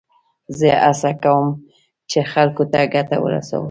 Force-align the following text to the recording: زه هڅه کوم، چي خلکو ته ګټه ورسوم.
زه 0.57 0.69
هڅه 0.83 1.11
کوم، 1.23 1.47
چي 2.09 2.19
خلکو 2.33 2.63
ته 2.71 2.79
ګټه 2.93 3.17
ورسوم. 3.21 3.59